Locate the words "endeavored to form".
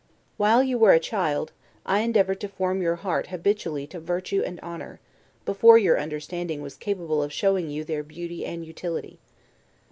1.99-2.81